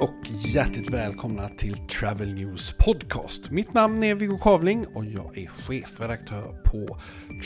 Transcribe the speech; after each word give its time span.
och 0.00 0.30
hjärtligt 0.46 0.90
välkomna 0.90 1.48
till 1.48 1.74
Travel 1.74 2.34
News 2.34 2.74
Podcast. 2.78 3.50
Mitt 3.50 3.74
namn 3.74 4.02
är 4.02 4.14
Viggo 4.14 4.38
Kavling 4.38 4.86
och 4.94 5.04
jag 5.04 5.38
är 5.38 5.46
chefredaktör 5.46 6.62
på 6.64 6.98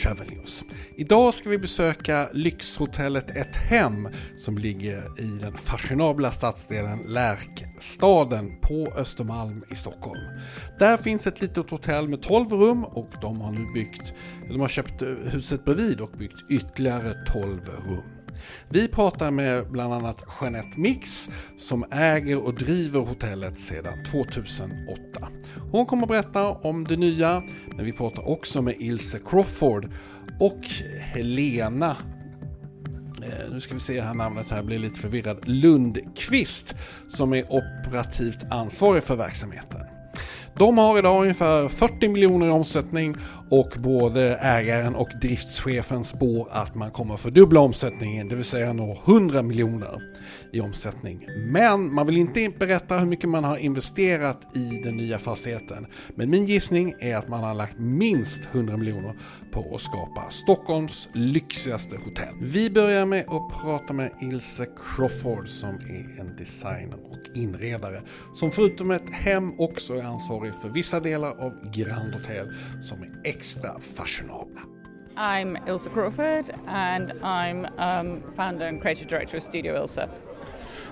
Travel 0.03 0.27
News. 0.29 0.63
Idag 0.97 1.33
ska 1.33 1.49
vi 1.49 1.57
besöka 1.57 2.29
lyxhotellet 2.33 3.29
Ett 3.29 3.55
Hem 3.55 4.09
som 4.37 4.57
ligger 4.57 5.19
i 5.19 5.39
den 5.41 5.53
fashionabla 5.53 6.31
stadsdelen 6.31 6.99
Lärkstaden 7.07 8.59
på 8.61 8.93
Östermalm 8.97 9.63
i 9.71 9.75
Stockholm. 9.75 10.21
Där 10.79 10.97
finns 10.97 11.27
ett 11.27 11.41
litet 11.41 11.69
hotell 11.69 12.07
med 12.07 12.21
12 12.21 12.53
rum 12.53 12.83
och 12.83 13.09
de 13.21 13.41
har 13.41 13.51
nu 13.51 13.73
byggt, 13.73 14.13
de 14.49 14.59
har 14.59 14.67
köpt 14.67 15.01
huset 15.33 15.65
bredvid 15.65 16.01
och 16.01 16.11
byggt 16.17 16.45
ytterligare 16.49 17.13
12 17.31 17.59
rum. 17.87 18.14
Vi 18.69 18.87
pratar 18.87 19.31
med 19.31 19.71
bland 19.71 19.93
annat 19.93 20.23
Jeanette 20.41 20.79
Mix 20.79 21.29
som 21.59 21.85
äger 21.91 22.43
och 22.45 22.53
driver 22.53 22.99
hotellet 22.99 23.59
sedan 23.59 24.03
2008. 24.11 25.27
Hon 25.71 25.85
kommer 25.85 26.03
att 26.03 26.09
berätta 26.09 26.49
om 26.49 26.83
det 26.83 26.97
nya, 26.97 27.43
men 27.75 27.85
vi 27.85 27.91
pratar 27.91 28.29
också 28.29 28.61
med 28.61 28.75
Ilse 28.79 29.19
Crawford 29.29 29.89
och 30.39 30.65
Helena 30.99 31.97
eh, 33.23 33.51
nu 33.51 33.59
ska 33.59 33.73
vi 33.73 33.79
se 33.79 34.01
här 34.01 34.13
namnet 34.13 34.51
här, 34.51 34.63
blir 34.63 34.79
lite 34.79 34.99
förvirrad, 34.99 35.47
Lundqvist 35.47 36.75
som 37.07 37.33
är 37.33 37.45
operativt 37.53 38.39
ansvarig 38.49 39.03
för 39.03 39.15
verksamheten. 39.15 39.81
De 40.57 40.77
har 40.77 40.99
idag 40.99 41.21
ungefär 41.21 41.67
40 41.67 42.07
miljoner 42.07 42.47
i 42.47 42.49
omsättning 42.49 43.15
och 43.49 43.73
både 43.77 44.35
ägaren 44.35 44.95
och 44.95 45.09
driftschefen 45.21 46.03
spår 46.03 46.47
att 46.51 46.75
man 46.75 46.91
kommer 46.91 47.17
fördubbla 47.17 47.59
omsättningen, 47.59 48.27
det 48.27 48.35
vill 48.35 48.45
säga 48.45 48.73
nå 48.73 48.97
100 49.05 49.41
miljoner 49.41 50.01
i 50.51 50.61
omsättning. 50.61 51.27
Men 51.37 51.93
man 51.93 52.07
vill 52.07 52.17
inte 52.17 52.51
berätta 52.59 52.97
hur 52.97 53.05
mycket 53.05 53.29
man 53.29 53.43
har 53.43 53.57
investerat 53.57 54.55
i 54.55 54.81
den 54.83 54.97
nya 54.97 55.17
fastigheten. 55.17 55.87
Men 56.15 56.29
min 56.29 56.45
gissning 56.45 56.95
är 56.99 57.15
att 57.15 57.27
man 57.27 57.43
har 57.43 57.53
lagt 57.53 57.79
minst 57.79 58.41
100 58.51 58.77
miljoner 58.77 59.13
på 59.51 59.75
att 59.75 59.81
skapa 59.81 60.29
Stockholms 60.29 61.09
lyxigaste 61.13 61.95
hotell. 61.95 62.35
Vi 62.41 62.69
börjar 62.69 63.05
med 63.05 63.25
att 63.27 63.61
prata 63.61 63.93
med 63.93 64.11
Ilse 64.21 64.65
Crawford 64.65 65.47
som 65.47 65.75
är 65.75 66.19
en 66.19 66.35
designer 66.37 66.97
och 67.11 67.37
inredare 67.37 68.01
som 68.35 68.51
förutom 68.51 68.91
ett 68.91 69.09
hem 69.09 69.59
också 69.59 69.93
är 69.93 70.03
ansvarig 70.03 70.53
för 70.61 70.69
vissa 70.69 70.99
delar 70.99 71.29
av 71.29 71.71
Grand 71.73 72.13
Hotel 72.13 72.53
som 72.83 73.03
är 73.03 73.29
extra 73.35 73.71
fashionabla. 73.79 74.63
I'm 75.17 75.57
Ilse 75.67 75.87
Crawford, 75.87 76.51
and 76.67 77.11
I'm 77.21 77.67
um, 77.77 78.23
founder 78.33 78.65
and 78.65 78.79
creative 78.79 79.07
director 79.09 79.37
of 79.37 79.43
Studio 79.43 79.75
Ilse. 79.75 80.07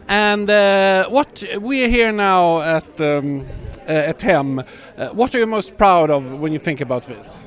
And 0.09 0.49
uh, 0.49 1.07
what 1.07 1.43
we 1.61 1.85
are 1.85 1.87
here 1.87 2.11
now 2.11 2.59
at 2.59 2.99
um, 2.99 3.45
uh, 3.87 4.11
at 4.11 4.21
Hem. 4.21 4.59
Uh, 4.59 5.09
what 5.19 5.33
are 5.33 5.39
you 5.39 5.47
most 5.47 5.77
proud 5.77 6.09
of 6.09 6.39
when 6.41 6.51
you 6.51 6.59
think 6.59 6.81
about 6.81 7.03
this? 7.03 7.45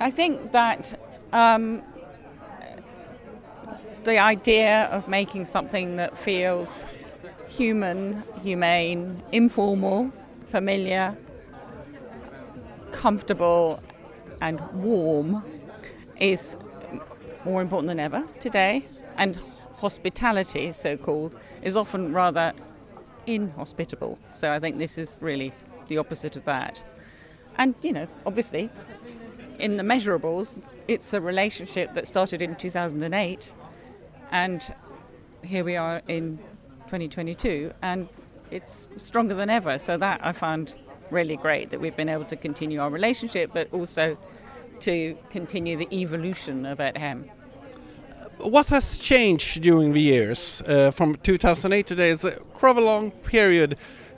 I 0.00 0.10
think 0.10 0.52
that 0.52 1.00
um, 1.32 1.82
the 4.04 4.18
idea 4.18 4.88
of 4.92 5.08
making 5.08 5.46
something 5.46 5.96
that 5.96 6.18
feels 6.18 6.84
human, 7.48 8.22
humane, 8.42 9.22
informal, 9.32 10.12
familiar, 10.46 11.16
comfortable, 12.92 13.80
and 14.40 14.60
warm 14.72 15.44
is 16.18 16.56
more 17.44 17.62
important 17.62 17.88
than 17.88 18.00
ever 18.00 18.26
today. 18.40 18.84
And 19.16 19.36
hospitality, 19.76 20.72
so 20.72 20.96
called, 20.96 21.36
is 21.62 21.76
often 21.76 22.12
rather 22.12 22.52
inhospitable. 23.26 24.18
So 24.32 24.52
I 24.52 24.58
think 24.58 24.78
this 24.78 24.98
is 24.98 25.18
really 25.20 25.52
the 25.88 25.98
opposite 25.98 26.36
of 26.36 26.44
that. 26.44 26.84
And, 27.56 27.74
you 27.82 27.92
know, 27.92 28.06
obviously, 28.24 28.70
in 29.58 29.76
the 29.76 29.82
measurables, 29.82 30.62
it's 30.86 31.12
a 31.12 31.20
relationship 31.20 31.94
that 31.94 32.06
started 32.06 32.40
in 32.40 32.54
2008, 32.54 33.52
and 34.30 34.74
here 35.42 35.64
we 35.64 35.76
are 35.76 36.00
in 36.08 36.38
2022, 36.86 37.72
and 37.82 38.08
it's 38.50 38.88
stronger 38.96 39.34
than 39.34 39.50
ever. 39.50 39.78
So 39.78 39.96
that 39.96 40.20
I 40.24 40.32
found 40.32 40.76
really 41.10 41.36
great 41.36 41.70
that 41.70 41.80
we've 41.80 41.96
been 41.96 42.08
able 42.08 42.24
to 42.26 42.36
continue 42.36 42.80
our 42.80 42.90
relationship, 42.90 43.50
but 43.52 43.72
also 43.72 44.16
to 44.80 45.16
continue 45.30 45.76
the 45.76 45.88
evolution 45.92 46.66
of 46.66 46.78
Ethem. 46.78 47.28
What 48.38 48.68
has 48.68 48.98
changed 48.98 49.62
during 49.62 49.92
the 49.92 50.00
years 50.00 50.62
uh, 50.62 50.92
from 50.92 51.16
2008 51.16 51.86
to 51.86 51.94
today? 51.94 52.10
It's 52.10 52.24
a 52.24 52.38
a 52.78 52.80
long 52.80 53.10
period. 53.10 53.70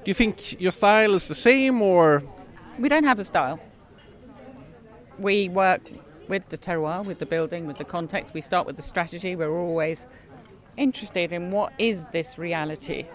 Do 0.05 0.11
you 0.11 0.15
think 0.15 0.61
your 0.61 0.73
style 0.73 1.15
is 1.15 1.27
the 1.29 1.35
same, 1.35 1.81
or 1.81 2.23
We 2.79 2.89
don't 2.89 3.05
have 3.05 3.19
a 3.19 3.25
style. 3.25 3.59
We 5.19 5.49
work 5.49 5.83
with 6.29 6.49
the 6.49 6.59
terroir, 6.59 7.05
with 7.05 7.19
the 7.19 7.27
building, 7.27 7.67
with 7.67 7.79
the 7.79 7.85
context. 7.85 8.35
We 8.35 8.41
start 8.41 8.67
with 8.67 8.77
the 8.77 8.83
strategy. 8.83 9.37
We're 9.37 9.59
always 9.59 10.07
interested 10.77 11.33
in 11.33 11.51
what 11.51 11.73
is 11.79 12.07
this 12.07 12.39
reality 12.39 13.07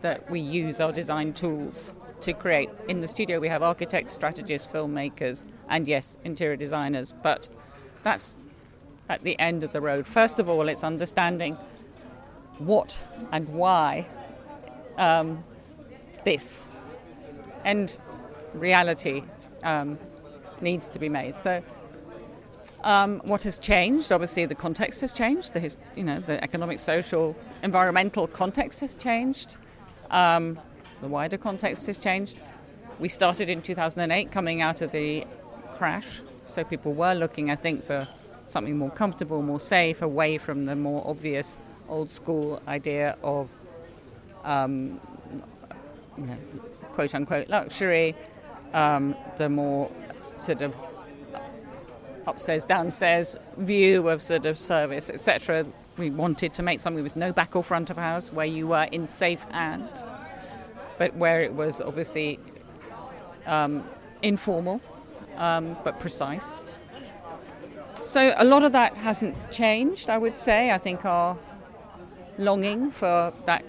that 0.00 0.30
we 0.30 0.40
use 0.40 0.80
our 0.80 0.92
design 0.92 1.32
tools 1.32 1.92
to 2.20 2.32
create. 2.32 2.70
In 2.88 3.00
the 3.00 3.08
studio, 3.08 3.40
we 3.40 3.48
have 3.48 3.62
architects, 3.62 4.12
strategists, 4.12 4.70
filmmakers, 4.70 5.44
and 5.68 5.86
yes, 5.86 6.16
interior 6.24 6.56
designers. 6.56 7.14
But 7.22 7.48
that's 8.02 8.36
at 9.08 9.22
the 9.22 9.38
end 9.38 9.64
of 9.64 9.72
the 9.72 9.80
road. 9.80 10.06
First 10.06 10.38
of 10.38 10.48
all, 10.48 10.68
it's 10.68 10.84
understanding 10.84 11.58
what 12.58 13.02
and 13.32 13.48
why 13.48 14.06
um, 14.96 15.44
this 16.24 16.66
and 17.64 17.94
reality 18.54 19.22
um, 19.62 19.98
needs 20.60 20.88
to 20.90 20.98
be 20.98 21.08
made. 21.08 21.34
So, 21.34 21.62
um, 22.82 23.20
what 23.24 23.42
has 23.44 23.58
changed? 23.58 24.12
Obviously, 24.12 24.46
the 24.46 24.54
context 24.54 25.00
has 25.00 25.12
changed. 25.12 25.54
The 25.54 25.74
you 25.96 26.04
know 26.04 26.20
the 26.20 26.42
economic, 26.42 26.78
social, 26.78 27.34
environmental 27.62 28.26
context 28.26 28.80
has 28.80 28.94
changed. 28.94 29.56
Um, 30.10 30.58
the 31.00 31.08
wider 31.08 31.36
context 31.36 31.86
has 31.86 31.98
changed. 31.98 32.38
We 32.98 33.08
started 33.08 33.50
in 33.50 33.62
2008, 33.62 34.30
coming 34.30 34.62
out 34.62 34.80
of 34.82 34.92
the 34.92 35.24
crash, 35.74 36.20
so 36.44 36.64
people 36.64 36.92
were 36.92 37.14
looking, 37.14 37.50
I 37.50 37.56
think, 37.56 37.84
for 37.84 38.06
something 38.46 38.76
more 38.76 38.90
comfortable, 38.90 39.42
more 39.42 39.60
safe, 39.60 40.02
away 40.02 40.38
from 40.38 40.66
the 40.66 40.76
more 40.76 41.02
obvious 41.06 41.58
old 41.88 42.10
school 42.10 42.62
idea 42.68 43.16
of 43.22 43.50
um, 44.44 45.00
you 46.16 46.26
know, 46.26 46.36
quote 46.92 47.14
unquote 47.14 47.48
luxury, 47.48 48.14
um, 48.72 49.16
the 49.36 49.48
more 49.48 49.90
sort 50.36 50.62
of 50.62 50.74
upstairs, 52.26 52.64
downstairs 52.64 53.36
view 53.56 54.08
of 54.08 54.22
sort 54.22 54.46
of 54.46 54.58
service, 54.58 55.10
etc. 55.10 55.66
We 55.98 56.10
wanted 56.10 56.54
to 56.54 56.62
make 56.62 56.80
something 56.80 57.02
with 57.02 57.16
no 57.16 57.32
back 57.32 57.54
or 57.56 57.62
front 57.62 57.90
of 57.90 57.96
house 57.96 58.32
where 58.32 58.46
you 58.46 58.68
were 58.68 58.88
in 58.90 59.06
safe 59.06 59.42
hands, 59.50 60.04
but 60.98 61.14
where 61.16 61.42
it 61.42 61.52
was 61.52 61.80
obviously 61.80 62.38
um, 63.46 63.84
informal 64.22 64.80
um, 65.36 65.76
but 65.84 66.00
precise. 66.00 66.56
So 68.00 68.34
a 68.36 68.44
lot 68.44 68.62
of 68.64 68.72
that 68.72 68.96
hasn't 68.96 69.34
changed, 69.50 70.10
I 70.10 70.18
would 70.18 70.36
say. 70.36 70.70
I 70.70 70.78
think 70.78 71.04
our 71.04 71.36
longing 72.38 72.90
for 72.90 73.32
that 73.46 73.64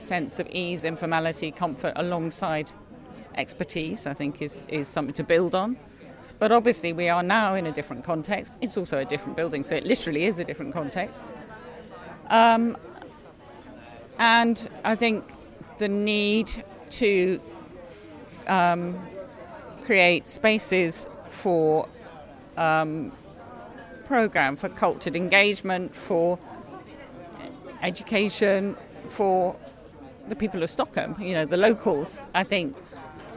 sense 0.00 0.38
of 0.38 0.48
ease, 0.50 0.84
informality, 0.84 1.50
comfort 1.50 1.92
alongside 1.96 2.70
expertise, 3.36 4.06
I 4.06 4.14
think, 4.14 4.42
is, 4.42 4.62
is 4.68 4.88
something 4.88 5.14
to 5.14 5.24
build 5.24 5.54
on. 5.54 5.76
But 6.38 6.52
obviously, 6.52 6.92
we 6.92 7.08
are 7.08 7.22
now 7.22 7.54
in 7.54 7.66
a 7.66 7.72
different 7.72 8.04
context. 8.04 8.56
It's 8.60 8.76
also 8.76 8.98
a 8.98 9.04
different 9.04 9.36
building, 9.36 9.64
so 9.64 9.76
it 9.76 9.84
literally 9.84 10.24
is 10.24 10.38
a 10.38 10.44
different 10.44 10.72
context. 10.72 11.26
Um, 12.28 12.76
and 14.18 14.68
I 14.84 14.94
think 14.94 15.24
the 15.80 15.88
need 15.88 16.64
to 16.90 17.40
um, 18.46 18.98
create 19.84 20.26
spaces 20.26 21.06
for 21.28 21.88
um, 22.56 23.10
program 24.04 24.56
for 24.56 24.68
cultured 24.68 25.16
engagement, 25.16 25.94
for 25.94 26.38
education, 27.82 28.76
for 29.08 29.56
the 30.28 30.36
people 30.36 30.62
of 30.62 30.70
Stockholm, 30.70 31.16
you 31.20 31.34
know, 31.34 31.44
the 31.44 31.56
locals, 31.56 32.20
I 32.34 32.44
think, 32.44 32.76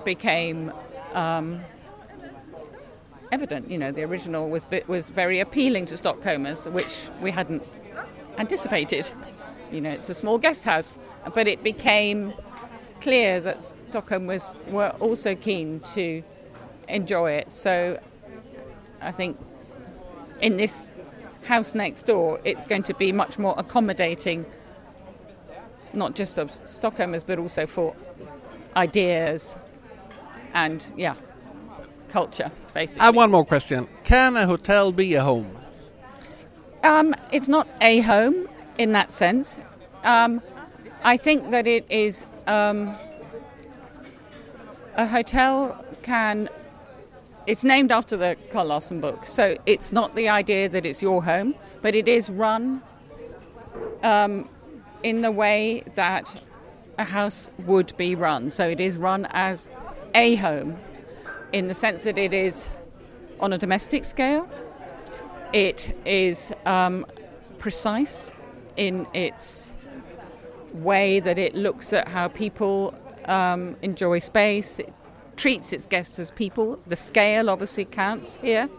became 0.04 0.72
um, 1.14 1.60
evident. 3.32 3.72
You 3.72 3.78
know, 3.78 3.92
the 3.92 4.04
original 4.04 4.50
was 4.50 4.66
was 4.88 5.10
very 5.10 5.40
appealing 5.40 5.86
to 5.88 5.96
Stockholmers, 5.96 6.72
which 6.72 7.08
we 7.22 7.32
hadn't 7.32 7.64
anticipated. 8.38 9.10
You 9.74 9.82
know, 9.82 9.90
it's 9.90 10.08
a 10.08 10.14
small 10.14 10.38
guest 10.38 10.64
house, 10.64 11.00
but 11.34 11.48
it 11.48 11.64
became 11.64 12.32
clear 13.02 13.40
that 13.42 13.64
Stockholm 13.64 14.28
was 14.28 14.54
were 14.68 14.92
also 15.00 15.34
keen 15.34 15.80
to 15.96 16.24
enjoy 16.88 17.32
it. 17.32 17.52
So 17.52 18.00
I 19.02 19.12
think 19.12 19.40
in 20.42 20.58
this 20.58 20.88
house 21.46 21.74
next 21.74 22.04
door, 22.04 22.40
it's 22.44 22.68
going 22.68 22.84
to 22.84 22.94
be 22.94 23.12
much 23.12 23.40
more 23.40 23.56
accommodating, 23.58 24.46
not 25.92 26.14
just 26.14 26.38
of 26.38 26.52
Stockholmers, 26.66 27.26
but 27.26 27.40
also 27.40 27.66
for 27.66 27.96
ideas 28.76 29.58
and, 30.54 30.86
yeah, 30.96 31.16
culture, 32.10 32.52
basically. 32.76 33.02
I 33.02 33.06
have 33.06 33.16
one 33.16 33.32
more 33.32 33.44
question. 33.44 33.88
Can 34.04 34.38
a 34.38 34.46
hotel 34.46 34.92
be 34.92 35.16
a 35.16 35.24
home? 35.24 35.50
Um, 36.84 37.16
it's 37.32 37.48
not 37.48 37.68
a 37.82 38.02
home 38.02 38.48
in 38.78 38.92
that 38.94 39.12
sense. 39.12 39.60
Um, 40.04 40.42
I 41.04 41.18
think 41.18 41.52
that 41.52 41.68
it 41.68 41.86
is 41.90 42.26
um, 42.48 42.96
a 44.96 45.08
hotel 45.08 45.84
can. 46.02 46.50
It's 47.46 47.64
named 47.64 47.92
after 47.92 48.16
the 48.16 48.38
Carl 48.52 48.68
Larson 48.68 49.02
book, 49.02 49.26
so 49.26 49.58
it's 49.66 49.92
not 49.92 50.16
the 50.16 50.30
idea 50.30 50.70
that 50.70 50.86
it's 50.86 51.02
your 51.02 51.24
home, 51.24 51.56
but 51.82 51.94
it 51.94 52.08
is 52.08 52.30
run 52.30 52.82
um, 54.02 54.48
in 55.04 55.22
the 55.22 55.32
way 55.32 55.84
that 55.96 56.42
a 56.98 57.04
house 57.04 57.50
would 57.66 57.96
be 57.98 58.16
run. 58.16 58.50
So 58.50 58.70
it 58.70 58.80
is 58.80 58.98
run 58.98 59.28
as 59.32 59.70
a 60.16 60.36
home 60.36 60.78
in 61.52 61.68
the 61.68 61.74
sense 61.74 62.04
that 62.04 62.18
it 62.18 62.34
is 62.34 62.70
on 63.40 63.52
a 63.52 63.58
domestic 63.58 64.06
scale. 64.06 64.48
It 65.52 65.96
is 66.06 66.54
um, 66.66 67.06
precise 67.58 68.32
in 68.78 69.08
its 69.14 69.74
way 70.74 71.20
that 71.20 71.38
it 71.38 71.56
looks 71.56 71.94
at 71.94 72.08
how 72.08 72.28
people 72.28 72.94
um, 73.26 73.76
enjoy 73.82 74.20
space. 74.20 74.80
It 74.80 74.94
treats 75.36 75.74
its 75.74 75.86
guests 75.88 76.20
as 76.20 76.32
people. 76.32 76.80
The 76.88 76.96
scale 76.96 77.50
obviously 77.50 77.86
counts 77.86 78.38
here. 78.38 78.70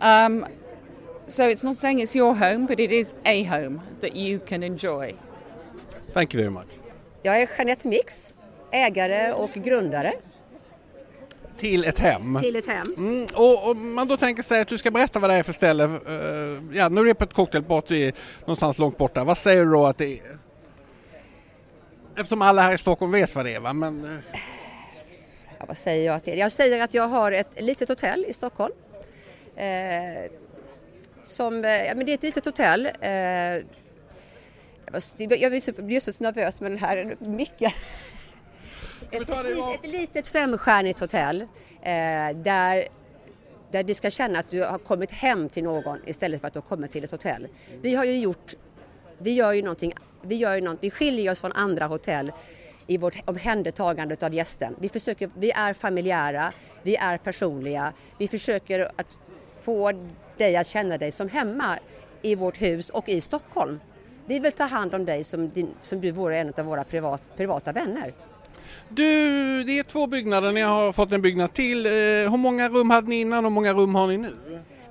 Um, 0.00 0.46
so 1.26 1.48
it's 1.48 1.64
not 1.64 1.76
saying 1.76 2.00
it's 2.00 2.14
your 2.14 2.34
home, 2.34 2.66
but 2.66 2.80
it 2.80 2.92
is 2.92 3.12
a 3.24 3.44
home 3.44 3.82
that 4.00 4.16
you 4.16 4.40
can 4.40 4.62
enjoy. 4.62 5.14
Thank 6.12 6.34
you 6.34 6.40
very 6.40 6.50
much. 6.50 6.66
Jag 7.22 7.42
är 7.42 7.48
Jeanette 7.58 7.88
Mix, 7.88 8.32
ägare 8.70 9.32
och 9.32 9.52
grundare 9.52 10.12
Till 11.58 11.84
ett 11.84 11.98
hem. 11.98 12.38
till 12.42 12.56
ett 12.56 12.66
hem. 12.66 12.86
Mm, 12.96 13.26
och 13.34 13.70
om 13.70 13.94
man 13.94 14.08
då 14.08 14.16
tänker 14.16 14.42
sig 14.42 14.60
att 14.60 14.68
du 14.68 14.78
ska 14.78 14.90
berätta 14.90 15.18
vad 15.18 15.30
det 15.30 15.36
är 15.36 15.42
för 15.42 15.52
ställe. 15.52 15.84
eh, 15.84 16.78
ja, 16.78 16.88
nu 16.88 17.00
är 17.00 17.04
det 17.04 17.14
på 17.14 17.24
ett 17.24 17.34
cocktailparty 17.34 18.12
någonstans 18.40 18.78
långt 18.78 18.98
borta. 18.98 19.24
Vad 19.24 19.38
säger 19.38 19.64
du 19.64 19.70
då 19.72 19.86
att 19.86 19.98
det 19.98 20.18
är? 20.18 20.38
Eftersom 22.16 22.42
alla 22.42 22.62
här 22.62 22.72
i 22.74 22.78
Stockholm 22.78 23.12
vet 23.12 23.34
vad 23.34 23.44
det 23.44 23.54
är 23.54 23.60
va? 23.60 23.72
Men, 23.72 24.04
eh, 24.04 24.40
Ja, 25.58 25.66
vad 25.68 25.76
säger 25.78 26.06
jag 26.06 26.14
att 26.16 26.24
det 26.24 26.32
är? 26.32 26.36
Jag 26.36 26.52
säger 26.52 26.82
att 26.82 26.94
jag 26.94 27.08
har 27.08 27.32
ett 27.32 27.50
litet 27.56 27.88
hotell 27.88 28.24
i 28.28 28.32
Stockholm. 28.32 28.74
Eh, 29.56 30.30
som, 31.22 31.64
eh, 31.64 31.70
ja, 31.70 31.94
men 31.94 32.06
det 32.06 32.12
är 32.12 32.14
ett 32.14 32.22
litet 32.22 32.44
hotell. 32.44 32.86
Eh, 33.00 33.12
jag 35.28 35.52
blir 35.76 36.00
så 36.00 36.12
nervös 36.22 36.60
med 36.60 36.70
den 36.70 36.78
här 36.78 37.16
micken. 37.20 37.70
Ett, 39.12 39.28
lit- 39.28 39.74
ett 39.84 39.90
litet 39.90 40.28
femstjärnigt 40.28 41.00
hotell 41.00 41.40
eh, 41.40 42.36
där, 42.36 42.88
där 43.70 43.82
du 43.82 43.94
ska 43.94 44.10
känna 44.10 44.38
att 44.38 44.50
du 44.50 44.62
har 44.64 44.78
kommit 44.78 45.10
hem 45.10 45.48
till 45.48 45.64
någon 45.64 45.98
istället 46.06 46.40
för 46.40 46.48
att 46.48 46.54
du 46.54 46.58
har 46.58 46.66
kommit 46.66 46.92
till 46.92 47.04
ett 47.04 47.10
hotell. 47.10 47.48
Vi 47.82 47.94
har 47.94 48.04
ju 48.04 48.18
gjort, 48.18 48.54
vi 49.18 49.34
gör 49.34 49.52
ju 49.52 49.62
någonting, 49.62 49.92
vi, 50.22 50.34
gör 50.34 50.54
ju 50.54 50.60
något, 50.60 50.78
vi 50.80 50.90
skiljer 50.90 51.32
oss 51.32 51.40
från 51.40 51.52
andra 51.52 51.86
hotell 51.86 52.32
i 52.86 52.96
vårt 52.98 53.14
omhändertagande 53.24 54.16
av 54.20 54.34
gästen. 54.34 54.76
Vi, 54.80 54.88
försöker, 54.88 55.30
vi 55.36 55.50
är 55.50 55.72
familjära, 55.74 56.52
vi 56.82 56.96
är 56.96 57.18
personliga, 57.18 57.92
vi 58.18 58.28
försöker 58.28 58.80
att 58.96 59.18
få 59.62 59.92
dig 60.36 60.56
att 60.56 60.66
känna 60.66 60.98
dig 60.98 61.12
som 61.12 61.28
hemma 61.28 61.78
i 62.22 62.34
vårt 62.34 62.62
hus 62.62 62.90
och 62.90 63.08
i 63.08 63.20
Stockholm. 63.20 63.80
Vi 64.26 64.38
vill 64.38 64.52
ta 64.52 64.64
hand 64.64 64.94
om 64.94 65.04
dig 65.04 65.24
som, 65.24 65.50
din, 65.50 65.70
som 65.82 66.00
du 66.00 66.10
vore 66.10 66.38
en 66.38 66.52
av 66.56 66.64
våra 66.64 66.84
privat, 66.84 67.22
privata 67.36 67.72
vänner. 67.72 68.14
Du, 68.88 69.04
det 69.64 69.78
är 69.78 69.82
två 69.82 70.06
byggnader. 70.06 70.52
Ni 70.52 70.60
har 70.60 70.92
fått 70.92 71.12
en 71.12 71.22
byggnad 71.22 71.52
till. 71.52 71.86
Eh, 71.86 71.92
hur 71.92 72.36
många 72.36 72.68
rum 72.68 72.90
hade 72.90 73.08
ni 73.08 73.20
innan 73.20 73.38
och 73.38 73.50
hur 73.50 73.54
många 73.54 73.72
rum 73.72 73.94
har 73.94 74.06
ni 74.06 74.16
nu? 74.16 74.32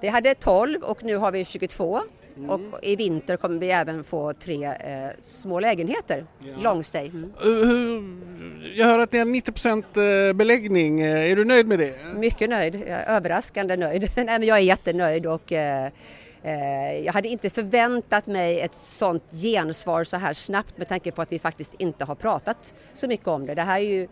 Vi 0.01 0.07
hade 0.07 0.35
12 0.35 0.83
och 0.83 1.03
nu 1.03 1.17
har 1.17 1.31
vi 1.31 1.45
22 1.45 2.01
och 2.49 2.59
i 2.83 2.95
vinter 2.95 3.37
kommer 3.37 3.59
vi 3.59 3.71
även 3.71 4.03
få 4.03 4.33
tre 4.33 4.65
eh, 4.65 5.09
små 5.21 5.59
lägenheter, 5.59 6.25
long 6.59 6.83
stay. 6.83 7.07
Mm. 7.09 7.31
Eh, 7.43 8.79
jag 8.79 8.85
hör 8.85 8.99
att 8.99 9.11
ni 9.11 9.19
har 9.19 9.25
90 9.25 10.29
eh, 10.29 10.33
beläggning. 10.33 11.01
Är 11.01 11.35
du 11.35 11.45
nöjd 11.45 11.67
med 11.67 11.79
det? 11.79 11.95
Mycket 12.15 12.49
nöjd, 12.49 12.75
jag 12.75 12.87
är 12.87 13.15
överraskande 13.15 13.77
nöjd. 13.77 14.11
Nej, 14.15 14.25
men 14.25 14.43
jag 14.43 14.57
är 14.57 14.61
jättenöjd 14.61 15.25
och 15.25 15.51
eh, 15.51 15.89
jag 17.03 17.13
hade 17.13 17.27
inte 17.27 17.49
förväntat 17.49 18.27
mig 18.27 18.61
ett 18.61 18.75
sånt 18.75 19.23
gensvar 19.31 20.03
så 20.03 20.17
här 20.17 20.33
snabbt 20.33 20.77
med 20.77 20.87
tanke 20.87 21.11
på 21.11 21.21
att 21.21 21.31
vi 21.31 21.39
faktiskt 21.39 21.73
inte 21.77 22.05
har 22.05 22.15
pratat 22.15 22.73
så 22.93 23.07
mycket 23.07 23.27
om 23.27 23.45
det. 23.45 23.55
Det 23.55 23.61
här 23.61 23.79
är 23.79 23.83
ju, 23.83 24.07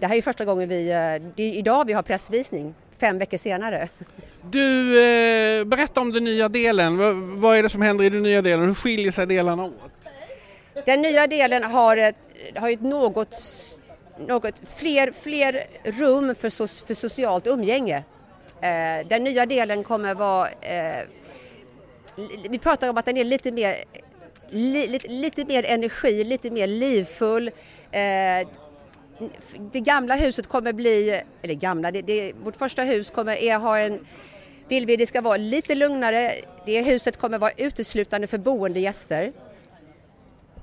det 0.00 0.06
här 0.06 0.16
är 0.16 0.22
första 0.22 0.44
gången 0.44 0.68
vi, 0.68 0.88
eh, 0.88 1.30
det 1.36 1.42
är 1.42 1.54
idag 1.54 1.86
vi 1.86 1.92
har 1.92 2.02
pressvisning, 2.02 2.74
fem 2.98 3.18
veckor 3.18 3.36
senare. 3.36 3.88
Du, 4.50 4.98
eh, 5.04 5.64
berätta 5.64 6.00
om 6.00 6.12
den 6.12 6.24
nya 6.24 6.48
delen. 6.48 6.96
Vad, 7.40 7.56
är 7.56 7.62
det 7.62 7.68
som 7.68 7.82
händer 7.82 8.04
i 8.04 8.10
den 8.10 8.22
nya 8.22 8.42
delen? 8.42 8.66
Hur 8.66 8.74
skiljer 8.74 9.12
sig 9.12 9.26
delarna 9.26 9.64
åt? 9.64 9.92
Den 10.86 11.02
nya 11.02 11.26
delen 11.26 11.64
har 11.64 11.96
ett, 11.96 12.16
har 12.54 12.70
ett 12.70 12.80
något, 12.80 13.36
något 14.26 14.62
fler, 14.76 15.12
fler 15.12 15.64
rum 15.84 16.34
för, 16.34 16.48
so, 16.48 16.66
för 16.66 16.94
socialt 16.94 17.46
umgänge. 17.46 18.04
Eh, 18.60 19.06
den 19.08 19.24
nya 19.24 19.46
delen 19.46 19.84
kommer 19.84 20.14
vara, 20.14 20.48
eh, 20.48 21.02
vi 22.48 22.58
pratar 22.58 22.90
om 22.90 22.98
att 22.98 23.04
den 23.04 23.16
är 23.16 23.24
lite 23.24 23.52
mer, 23.52 23.76
li, 24.50 24.86
lite, 24.86 25.08
lite 25.08 25.44
mer 25.44 25.64
energi, 25.64 26.24
lite 26.24 26.50
mer 26.50 26.66
livfull. 26.66 27.48
Eh, 27.90 28.48
det 29.72 29.80
gamla 29.80 30.16
huset 30.16 30.46
kommer 30.46 30.72
bli, 30.72 31.22
eller 31.42 31.54
gamla, 31.54 31.90
det, 31.90 32.02
det, 32.02 32.32
vårt 32.32 32.56
första 32.56 32.82
hus 32.82 33.10
kommer 33.10 33.36
är, 33.36 33.58
ha 33.58 33.78
en, 33.78 34.06
vill 34.68 34.86
vi 34.86 34.96
det 34.96 35.06
ska 35.06 35.20
vara 35.20 35.36
lite 35.36 35.74
lugnare. 35.74 36.34
Det 36.66 36.82
huset 36.82 37.16
kommer 37.16 37.38
vara 37.38 37.52
uteslutande 37.56 38.26
för 38.26 38.38
boende 38.38 38.80
gäster. 38.80 39.32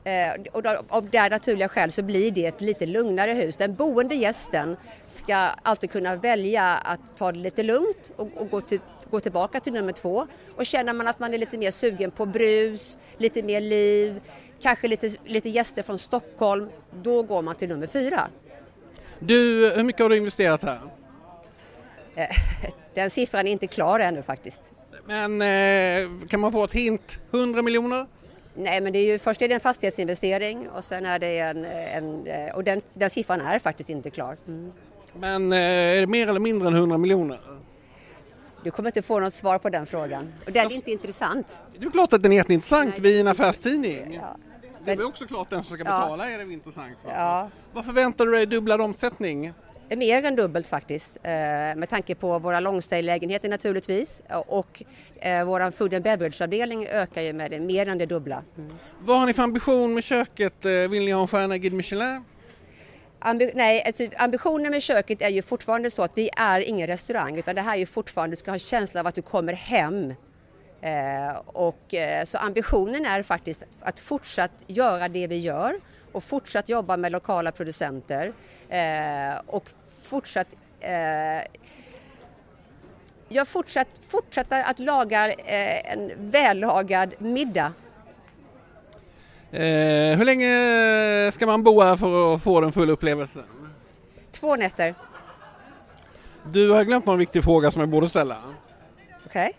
Eh, 0.03 0.41
och 0.51 0.63
då, 0.63 0.83
av 0.89 1.09
där 1.09 1.29
naturliga 1.29 1.69
skäl 1.69 1.91
så 1.91 2.03
blir 2.03 2.31
det 2.31 2.45
ett 2.45 2.61
lite 2.61 2.85
lugnare 2.85 3.31
hus. 3.31 3.55
Den 3.55 3.75
boende 3.75 4.15
gästen 4.15 4.77
ska 5.07 5.35
alltid 5.35 5.91
kunna 5.91 6.15
välja 6.15 6.63
att 6.63 7.17
ta 7.17 7.31
det 7.31 7.39
lite 7.39 7.63
lugnt 7.63 8.11
och, 8.15 8.29
och 8.35 8.49
gå, 8.49 8.61
till, 8.61 8.79
gå 9.11 9.19
tillbaka 9.19 9.59
till 9.59 9.73
nummer 9.73 9.91
två. 9.91 10.27
Och 10.55 10.65
känner 10.65 10.93
man 10.93 11.07
att 11.07 11.19
man 11.19 11.33
är 11.33 11.37
lite 11.37 11.57
mer 11.57 11.71
sugen 11.71 12.11
på 12.11 12.25
brus, 12.25 12.97
lite 13.17 13.43
mer 13.43 13.61
liv, 13.61 14.21
kanske 14.61 14.87
lite, 14.87 15.11
lite 15.25 15.49
gäster 15.49 15.83
från 15.83 15.97
Stockholm, 15.97 16.69
då 17.03 17.23
går 17.23 17.41
man 17.41 17.55
till 17.55 17.69
nummer 17.69 17.87
fyra. 17.87 18.27
Du, 19.19 19.71
hur 19.75 19.83
mycket 19.83 20.01
har 20.01 20.09
du 20.09 20.17
investerat 20.17 20.63
här? 20.63 20.79
Den 22.93 23.09
siffran 23.09 23.47
är 23.47 23.51
inte 23.51 23.67
klar 23.67 23.99
ännu 23.99 24.21
faktiskt. 24.21 24.73
Men 25.05 25.41
eh, 25.41 26.27
kan 26.27 26.39
man 26.39 26.51
få 26.51 26.63
ett 26.63 26.71
hint? 26.71 27.19
100 27.31 27.61
miljoner? 27.61 28.07
Nej, 28.53 28.81
men 28.81 28.93
det 28.93 28.99
är 28.99 29.11
ju, 29.11 29.19
först 29.19 29.41
är 29.41 29.47
det 29.47 29.53
en 29.53 29.59
fastighetsinvestering 29.59 30.69
och 30.69 30.83
sen 30.83 31.05
är 31.05 31.19
det 31.19 31.39
en, 31.39 31.65
en 31.65 32.25
och 32.53 32.63
den, 32.63 32.81
den 32.93 33.09
siffran 33.09 33.41
är 33.41 33.59
faktiskt 33.59 33.89
inte 33.89 34.09
klar. 34.09 34.37
Mm. 34.47 34.71
Men 35.13 35.51
eh, 35.51 35.57
är 35.97 36.01
det 36.01 36.07
mer 36.07 36.27
eller 36.27 36.39
mindre 36.39 36.67
än 36.67 36.73
100 36.73 36.97
miljoner? 36.97 37.39
Du 38.63 38.71
kommer 38.71 38.89
inte 38.89 39.01
få 39.01 39.19
något 39.19 39.33
svar 39.33 39.57
på 39.57 39.69
den 39.69 39.85
frågan. 39.85 40.33
Och 40.45 40.51
den 40.51 40.65
är 40.65 40.73
inte 40.73 40.91
intressant. 40.91 41.61
Det 41.79 41.85
är 41.85 41.91
klart 41.91 42.13
att 42.13 42.23
den 42.23 42.31
är 42.31 42.35
jätteintressant. 42.35 42.89
Nej, 42.89 43.01
Vi 43.01 43.15
är 43.15 43.21
en 43.21 43.27
affärstidning. 43.27 44.13
Ja. 44.13 44.37
Det 44.85 44.91
är 44.91 45.07
också 45.07 45.25
klart 45.25 45.49
den 45.49 45.63
som 45.63 45.75
ska 45.77 45.85
Ja. 45.85 46.01
betala 46.01 46.29
är 46.31 46.37
det 46.37 46.53
intressant 46.53 46.97
för. 47.03 47.11
Ja. 47.11 47.49
Vad 47.73 47.85
förväntar 47.85 48.25
du 48.25 48.31
dig 48.31 48.45
dubblad 48.45 48.81
omsättning? 48.81 49.53
Mer 49.97 50.25
än 50.25 50.35
dubbelt 50.35 50.67
faktiskt, 50.67 51.17
eh, 51.23 51.31
med 51.31 51.89
tanke 51.89 52.15
på 52.15 52.39
våra 52.39 52.59
longstay-lägenheter 52.59 53.49
naturligtvis 53.49 54.21
och 54.47 54.83
eh, 55.15 55.45
vår 55.45 55.71
food 55.71 55.93
and 55.93 56.03
beverage-avdelning 56.03 56.87
ökar 56.87 57.21
ju 57.21 57.33
med 57.33 57.51
det 57.51 57.59
mer 57.59 57.87
än 57.87 57.97
det 57.97 58.05
dubbla. 58.05 58.43
Mm. 58.57 58.69
Vad 58.99 59.19
har 59.19 59.25
ni 59.25 59.33
för 59.33 59.43
ambition 59.43 59.93
med 59.93 60.03
köket? 60.03 60.65
Eh, 60.65 60.71
vill 60.71 61.05
ni 61.05 61.11
ha 61.11 61.21
en 61.21 61.27
stjärna 61.27 61.55
i 61.55 61.59
Guide 61.59 61.73
Michelin? 61.73 62.23
Ambi 63.21 63.51
nej, 63.55 63.83
alltså, 63.85 64.03
ambitionen 64.17 64.71
med 64.71 64.81
köket 64.81 65.21
är 65.21 65.29
ju 65.29 65.41
fortfarande 65.41 65.91
så 65.91 66.03
att 66.03 66.11
vi 66.15 66.29
är 66.37 66.61
ingen 66.61 66.87
restaurang 66.87 67.37
utan 67.37 67.55
det 67.55 67.61
här 67.61 67.73
är 67.73 67.79
ju 67.79 67.85
fortfarande, 67.85 68.35
du 68.35 68.39
ska 68.39 68.51
ha 68.51 68.55
en 68.55 68.59
känsla 68.59 68.99
av 68.99 69.07
att 69.07 69.15
du 69.15 69.21
kommer 69.21 69.53
hem. 69.53 70.13
Eh, 70.81 71.37
och, 71.45 71.93
eh, 71.93 72.23
så 72.23 72.37
ambitionen 72.37 73.05
är 73.05 73.23
faktiskt 73.23 73.63
att 73.79 73.99
fortsatt 73.99 74.51
göra 74.67 75.07
det 75.07 75.27
vi 75.27 75.37
gör 75.39 75.79
och 76.11 76.23
fortsatt 76.23 76.69
jobba 76.69 76.97
med 76.97 77.11
lokala 77.11 77.51
producenter 77.51 78.33
eh, 78.69 79.39
och 79.47 79.69
fortsatt 80.03 80.47
eh, 80.79 81.41
jag 83.29 83.47
fortsatt, 83.47 83.87
fortsätta 84.07 84.63
att 84.63 84.79
laga 84.79 85.31
eh, 85.31 85.91
en 85.91 86.11
vällagad 86.17 87.13
middag. 87.17 87.73
Eh, 89.51 90.17
hur 90.17 90.25
länge 90.25 91.31
ska 91.31 91.45
man 91.45 91.63
bo 91.63 91.81
här 91.81 91.95
för 91.95 92.35
att 92.35 92.43
få 92.43 92.61
den 92.61 92.71
fulla 92.71 92.93
upplevelsen? 92.93 93.43
Två 94.31 94.55
nätter. 94.55 94.95
Du 96.51 96.69
har 96.69 96.83
glömt 96.83 97.05
någon 97.05 97.19
viktig 97.19 97.43
fråga 97.43 97.71
som 97.71 97.79
jag 97.79 97.89
borde 97.89 98.09
ställa. 98.09 98.37
Okej. 99.25 99.45
Okay. 99.45 99.53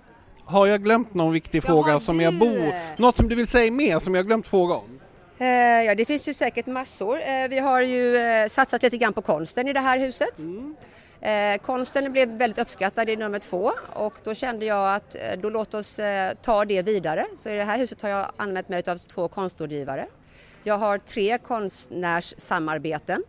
Har 0.45 0.67
jag 0.67 0.85
glömt 0.85 1.15
någon 1.15 1.33
viktig 1.33 1.63
fråga 1.63 2.01
som 2.01 2.19
du... 2.19 2.25
jag 2.25 2.39
bor... 2.39 2.75
Något 3.01 3.17
som 3.17 3.29
du 3.29 3.35
vill 3.35 3.47
säga 3.47 3.73
mer 3.73 3.99
som 3.99 4.15
jag 4.15 4.27
glömt 4.27 4.47
fråga 4.47 4.75
om? 4.75 5.01
Eh, 5.39 5.47
ja, 5.87 5.95
det 5.95 6.05
finns 6.05 6.29
ju 6.29 6.35
säkert 6.35 6.67
massor. 6.67 7.21
Eh, 7.21 7.49
vi 7.49 7.59
har 7.59 7.81
ju 7.81 8.17
eh, 8.17 8.49
satsat 8.49 8.83
lite 8.83 8.97
grann 8.97 9.13
på 9.13 9.23
konsten 9.23 9.69
i 9.69 9.73
det 9.73 9.81
här 9.81 9.99
huset. 9.99 10.39
Mm. 10.39 10.77
Konsten 11.63 12.13
blev 12.13 12.29
väldigt 12.29 12.59
uppskattad 12.59 13.09
i 13.09 13.17
nummer 13.17 13.39
två 13.39 13.73
och 13.93 14.15
då 14.25 14.35
kände 14.35 14.67
jag 14.67 14.95
att 14.95 15.17
då 15.39 15.51
låt 15.51 15.75
oss 15.75 16.01
ta 16.43 16.65
det 16.65 16.83
vidare. 16.83 17.27
Så 17.37 17.49
i 17.49 17.55
det 17.55 17.65
här 17.65 17.79
huset 17.79 18.03
har 18.03 18.09
jag 18.09 18.33
använt 18.37 18.69
mig 18.69 18.83
av 18.87 18.97
två 18.97 19.29
konstrådgivare. 19.29 20.07
Jag 20.65 20.79
har 20.79 20.99
tre 20.99 21.39
konstnärssamarbeten 21.39 23.25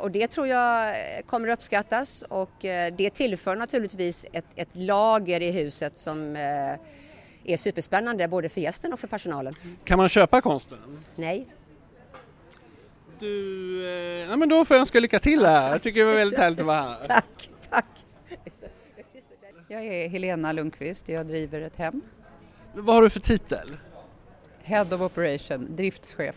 och 0.00 0.10
det 0.10 0.26
tror 0.26 0.48
jag 0.48 0.96
kommer 1.26 1.48
att 1.48 1.58
uppskattas 1.58 2.24
och 2.28 2.52
det 2.96 3.10
tillför 3.14 3.56
naturligtvis 3.56 4.26
ett, 4.32 4.44
ett 4.56 4.68
lager 4.72 5.40
i 5.40 5.50
huset 5.50 5.98
som 5.98 6.36
är 7.44 7.56
superspännande 7.56 8.28
både 8.28 8.48
för 8.48 8.60
gästen 8.60 8.92
och 8.92 9.00
för 9.00 9.08
personalen. 9.08 9.54
Kan 9.84 9.98
man 9.98 10.08
köpa 10.08 10.40
konsten? 10.40 10.78
Nej. 11.16 11.46
Du, 13.22 13.86
eh, 13.86 14.30
ja, 14.30 14.36
men 14.36 14.48
då 14.48 14.64
får 14.64 14.74
jag 14.74 14.80
önska 14.80 15.00
lycka 15.00 15.18
till 15.18 15.46
här. 15.46 15.70
Jag 15.70 15.82
tycker 15.82 16.00
det 16.00 16.06
var 16.06 16.14
väldigt 16.14 16.38
härligt 16.38 16.60
att 16.60 16.66
vara 16.66 16.80
här. 16.80 16.98
Tack, 17.08 17.50
tack. 17.70 17.86
Jag 19.68 19.84
är 19.84 20.08
Helena 20.08 20.52
Lundqvist, 20.52 21.08
jag 21.08 21.26
driver 21.26 21.60
ett 21.60 21.76
hem. 21.76 22.00
Vad 22.74 22.94
har 22.94 23.02
du 23.02 23.10
för 23.10 23.20
titel? 23.20 23.76
Head 24.62 24.86
of 24.92 25.00
Operation, 25.00 25.76
driftschef. 25.76 26.34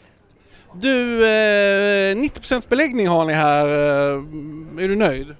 Du, 0.73 1.27
eh, 1.27 2.17
90 2.17 2.69
beläggning 2.69 3.07
har 3.07 3.25
ni 3.25 3.33
här. 3.33 3.67
Eh, 3.67 4.83
är 4.83 4.87
du 4.87 4.95
nöjd? 4.95 5.35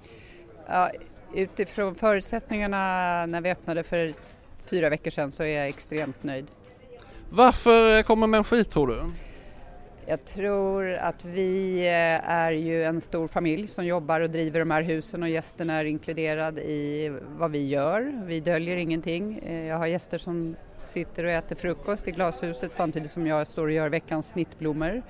Ja, 0.68 0.92
utifrån 1.34 1.96
förutsättningarna 1.96 2.78
när 3.26 3.42
vi 3.42 3.52
öppnade 3.52 3.84
för 3.84 4.14
fyra 4.70 4.90
veckor 4.90 5.12
sedan 5.12 5.32
så 5.32 5.44
är 5.44 5.58
jag 5.60 5.68
extremt 5.68 6.24
nöjd. 6.24 6.48
Varför 7.30 8.04
kommer 8.04 8.28
människor 8.28 8.58
hit 8.58 8.70
tror 8.70 8.88
du? 8.88 9.12
Jag 10.08 10.26
tror 10.26 10.94
att 10.94 11.26
vi 11.26 11.80
eh, 11.80 12.30
är 12.30 12.52
ju 12.52 12.84
en 12.84 13.02
stor 13.02 13.28
familj 13.28 13.68
som 13.68 13.86
jobbar 13.86 14.22
och 14.22 14.30
driver 14.30 14.60
de 14.60 14.72
här 14.72 14.82
husen 14.82 15.24
och 15.24 15.30
gästerna 15.30 15.74
är 15.74 15.86
inkluderade 15.86 16.62
i 16.62 17.14
vad 17.38 17.52
vi 17.52 17.68
gör. 17.68 18.24
Vi 18.26 18.40
döljer 18.40 18.78
ingenting. 18.78 19.40
Eh, 19.46 19.66
jag 19.66 19.78
har 19.78 19.88
gäster 19.88 20.18
som 20.18 20.56
sitter 20.82 21.24
och 21.24 21.30
äter 21.30 21.56
frukost 21.56 22.08
i 22.08 22.12
glashuset 22.12 22.74
samtidigt 22.74 23.12
som 23.12 23.28
jag 23.28 23.48
står 23.48 23.64
och 23.64 23.72
gör 23.72 23.90
veckans 23.90 24.28
snittblommor. 24.28 25.02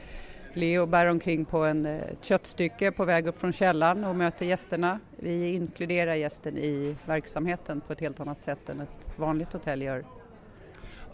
Leo 0.53 0.85
bär 0.85 1.05
omkring 1.05 1.45
på 1.45 1.57
en, 1.57 1.85
ett 1.85 2.23
köttstycke 2.23 2.91
på 2.91 3.05
väg 3.05 3.27
upp 3.27 3.39
från 3.39 3.53
källaren 3.53 4.03
och 4.03 4.15
möter 4.15 4.45
gästerna. 4.45 4.99
Vi 5.17 5.53
inkluderar 5.53 6.15
gästen 6.15 6.57
i 6.57 6.95
verksamheten 7.05 7.81
på 7.81 7.93
ett 7.93 7.99
helt 7.99 8.19
annat 8.19 8.39
sätt 8.39 8.69
än 8.69 8.81
ett 8.81 9.17
vanligt 9.17 9.53
hotell 9.53 9.81
gör. 9.81 10.03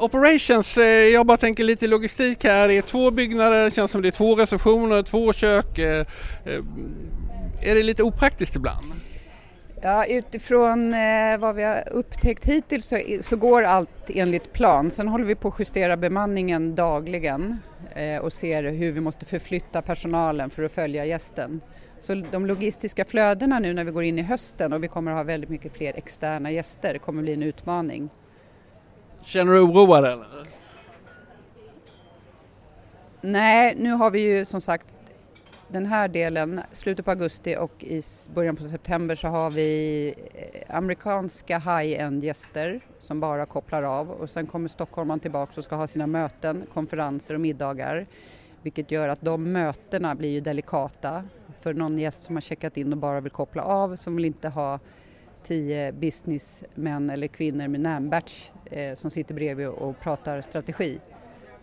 Operations, 0.02 0.78
eh, 0.78 0.84
jag 0.86 1.26
bara 1.26 1.38
tänker 1.38 1.64
lite 1.64 1.88
logistik 1.88 2.44
här. 2.44 2.68
Det 2.68 2.74
är 2.74 2.82
två 2.82 3.12
byggnader, 3.12 3.64
det 3.64 3.72
känns 3.72 3.92
som 3.92 4.02
det 4.02 4.08
är 4.08 4.12
två 4.12 4.36
receptioner, 4.36 5.04
två 5.04 5.34
kök. 5.34 5.80
Eh, 5.80 6.06
eh, 6.46 6.64
är 7.62 7.76
det 7.76 7.84
lite 7.84 8.04
opraktiskt 8.04 8.56
ibland? 8.56 8.86
Ja, 9.82 10.06
utifrån 10.06 10.94
eh, 10.94 11.38
vad 11.38 11.56
vi 11.56 11.64
har 11.64 11.90
upptäckt 11.92 12.46
hittills 12.46 12.86
så, 12.86 13.02
så, 13.22 13.36
går 13.36 13.64
allt 13.64 14.10
enligt 14.10 14.54
plan. 14.54 14.92
Sen 14.92 15.08
håller 15.08 15.26
vi 15.26 15.36
på 15.36 15.48
att 15.48 15.60
justera 15.60 15.98
bemanningen 15.98 16.76
dagligen 16.76 17.58
eh, 17.96 18.18
och 18.18 18.34
ser 18.34 18.64
hur 18.64 18.92
vi 18.92 19.02
måste 19.02 19.26
förflytta 19.26 19.82
personalen 19.82 20.50
för 20.50 20.64
att 20.64 20.72
följa 20.72 21.06
gästen. 21.06 21.62
Så 22.00 22.24
de 22.32 22.46
logistiska 22.46 23.06
flödena 23.06 23.60
nu 23.60 23.74
när 23.74 23.84
vi 23.84 23.92
går 23.92 24.04
in 24.04 24.20
i 24.20 24.22
hösten 24.22 24.74
och 24.74 24.84
vi 24.84 24.88
kommer 24.88 25.12
att 25.12 25.18
ha 25.18 25.24
väldigt 25.24 25.50
mycket 25.50 25.78
fler 25.78 25.94
externa 25.98 26.52
gäster 26.52 26.98
kommer 26.98 27.22
bli 27.22 27.34
en 27.34 27.44
utmaning. 27.44 28.10
Känner 29.24 29.54
du 29.54 29.60
oroad 29.60 30.06
eller? 30.06 30.28
Nej, 33.22 33.76
nu 33.78 33.92
har 33.92 34.12
vi 34.12 34.20
ju 34.20 34.46
som 34.46 34.62
sagt 34.62 34.88
den 35.68 35.86
här 35.86 36.08
delen, 36.08 36.62
slutet 36.72 37.06
på 37.06 37.12
augusti 37.12 37.56
och 37.60 37.84
i 37.84 38.02
början 38.34 38.56
på 38.56 38.64
september 38.64 39.16
så 39.16 39.28
har 39.28 39.52
vi 39.52 40.14
eh, 40.34 40.76
amerikanska 40.78 41.60
high-end 41.60 42.24
gäster 42.24 42.82
som 43.00 43.20
bara 43.20 43.46
kopplar 43.46 43.84
av 43.84 44.12
och 44.12 44.30
sen 44.30 44.48
kommer 44.48 44.70
stockholmarna 44.70 45.20
tillbaka 45.20 45.54
och 45.58 45.64
ska 45.64 45.76
ha 45.76 45.88
sina 45.88 46.08
möten, 46.08 46.64
konferenser 46.74 47.34
och 47.34 47.42
middagar. 47.42 48.08
Vilket 48.62 48.92
gör 48.92 49.10
att 49.10 49.22
de 49.22 49.52
mötena 49.52 50.16
blir 50.16 50.30
ju 50.30 50.40
delikata 50.40 51.24
för 51.60 51.74
någon 51.74 51.98
gäst 51.98 52.24
som 52.24 52.36
har 52.36 52.42
checkat 52.42 52.78
in 52.78 52.94
och 52.94 52.98
bara 53.00 53.20
vill 53.20 53.32
koppla 53.32 53.64
av 53.64 53.96
som 53.96 54.16
vill 54.16 54.26
inte 54.26 54.50
ha 54.50 54.80
tio 55.44 55.92
businessmän 55.92 57.10
eller 57.10 57.28
kvinnor 57.28 57.68
med 57.68 57.80
namnbatch 57.80 58.50
eh, 58.66 58.96
som 58.96 59.12
sitter 59.12 59.36
bredvid 59.36 59.68
och 59.68 60.00
pratar 60.00 60.42
strategi. 60.42 61.00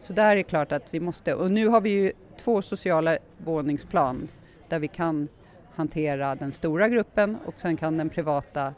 Så 0.00 0.12
där 0.12 0.32
är 0.32 0.36
det 0.36 0.42
klart 0.42 0.72
att 0.72 0.84
vi 0.90 1.00
måste, 1.00 1.34
och 1.34 1.50
nu 1.50 1.68
har 1.68 1.80
vi 1.80 1.90
ju 1.90 2.12
två 2.40 2.62
sociala 2.62 3.18
våningsplan 3.38 4.28
där 4.68 4.78
vi 4.78 4.88
kan 4.88 5.28
hantera 5.74 6.34
den 6.34 6.52
stora 6.52 6.88
gruppen 6.88 7.36
och 7.46 7.60
sen 7.60 7.76
kan 7.76 7.96
den 7.96 8.08
privata 8.08 8.74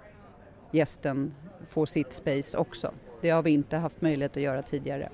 gästen 0.70 1.34
få 1.68 1.86
sitt 1.86 2.12
space 2.12 2.58
också. 2.58 2.92
Det 3.20 3.30
har 3.30 3.42
vi 3.42 3.50
inte 3.50 3.76
haft 3.76 4.00
möjlighet 4.00 4.36
att 4.36 4.42
göra 4.42 4.62
tidigare. 4.62 5.08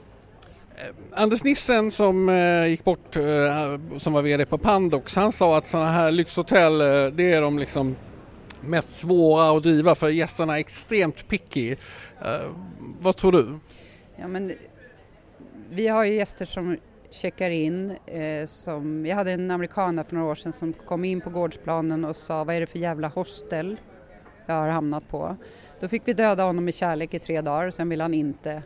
Eh, 0.76 1.22
Anders 1.22 1.44
Nissen 1.44 1.90
som 1.90 2.28
eh, 2.28 2.66
gick 2.66 2.84
bort, 2.84 3.16
eh, 3.16 3.98
som 3.98 4.12
var 4.12 4.22
VD 4.22 4.46
på 4.46 4.58
Pandox, 4.58 5.16
han 5.16 5.32
sa 5.32 5.56
att 5.56 5.66
sådana 5.66 5.90
här 5.90 6.10
lyxhotell, 6.10 6.78
det 7.16 7.32
är 7.32 7.42
de 7.42 7.58
liksom 7.58 7.96
mest 8.66 8.96
svåra 8.96 9.56
att 9.56 9.62
driva 9.62 9.94
för 9.94 10.08
gästerna 10.08 10.56
är 10.56 10.60
extremt 10.60 11.28
picky. 11.28 11.76
Eh, 12.20 12.50
vad 13.00 13.16
tror 13.16 13.32
du? 13.32 13.58
Ja, 14.16 14.28
men 14.28 14.52
vi 15.70 15.88
har 15.88 16.04
ju 16.04 16.14
gäster 16.14 16.44
som 16.44 16.76
checkar 17.10 17.50
in. 17.50 17.90
Eh, 18.06 18.46
som, 18.46 19.06
jag 19.06 19.16
hade 19.16 19.32
en 19.32 19.50
amerikan 19.50 20.04
för 20.04 20.14
några 20.14 20.30
år 20.30 20.34
sedan 20.34 20.52
som 20.52 20.72
kom 20.72 21.04
in 21.04 21.20
på 21.20 21.30
gårdsplanen 21.30 22.04
och 22.04 22.16
sa 22.16 22.44
vad 22.44 22.54
är 22.54 22.60
det 22.60 22.66
för 22.66 22.78
jävla 22.78 23.08
hostel 23.08 23.76
jag 24.46 24.54
har 24.54 24.68
hamnat 24.68 25.08
på. 25.08 25.36
Då 25.80 25.88
fick 25.88 26.02
vi 26.04 26.12
döda 26.12 26.44
honom 26.44 26.64
med 26.64 26.74
kärlek 26.74 27.14
i 27.14 27.18
tre 27.18 27.40
dagar 27.40 27.66
och 27.66 27.74
sen 27.74 27.88
ville 27.88 28.04
han 28.04 28.14
inte 28.14 28.62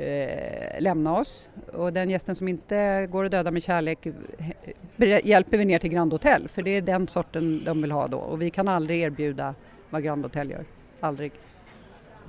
eh, 0.00 0.80
lämna 0.80 1.18
oss. 1.18 1.46
Och 1.72 1.92
den 1.92 2.10
gästen 2.10 2.34
som 2.34 2.48
inte 2.48 3.08
går 3.10 3.24
att 3.24 3.30
döda 3.30 3.50
med 3.50 3.62
kärlek 3.62 4.06
eh, 4.06 5.26
hjälper 5.26 5.58
vi 5.58 5.64
ner 5.64 5.78
till 5.78 5.90
Grand 5.90 6.12
Hotel 6.12 6.48
för 6.48 6.62
det 6.62 6.70
är 6.70 6.82
den 6.82 7.08
sorten 7.08 7.64
de 7.64 7.82
vill 7.82 7.92
ha 7.92 8.08
då 8.08 8.18
och 8.18 8.42
vi 8.42 8.50
kan 8.50 8.68
aldrig 8.68 9.02
erbjuda 9.02 9.54
vad 9.90 10.04
Grand 10.04 10.24
Hotel 10.24 10.50
gör. 10.50 10.64
Aldrig. 11.00 11.32